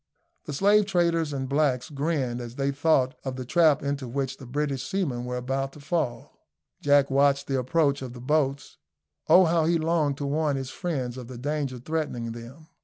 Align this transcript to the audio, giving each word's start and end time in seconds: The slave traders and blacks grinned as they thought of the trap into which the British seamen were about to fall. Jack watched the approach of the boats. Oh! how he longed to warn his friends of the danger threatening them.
The 0.45 0.53
slave 0.53 0.87
traders 0.87 1.31
and 1.31 1.47
blacks 1.47 1.91
grinned 1.91 2.41
as 2.41 2.55
they 2.55 2.71
thought 2.71 3.13
of 3.23 3.35
the 3.35 3.45
trap 3.45 3.83
into 3.83 4.07
which 4.07 4.37
the 4.37 4.47
British 4.47 4.87
seamen 4.89 5.25
were 5.25 5.37
about 5.37 5.73
to 5.73 5.79
fall. 5.79 6.39
Jack 6.81 7.11
watched 7.11 7.45
the 7.45 7.59
approach 7.59 8.01
of 8.01 8.13
the 8.13 8.19
boats. 8.19 8.79
Oh! 9.29 9.45
how 9.45 9.65
he 9.65 9.77
longed 9.77 10.17
to 10.17 10.25
warn 10.25 10.57
his 10.57 10.71
friends 10.71 11.17
of 11.19 11.27
the 11.27 11.37
danger 11.37 11.77
threatening 11.77 12.31
them. 12.31 12.65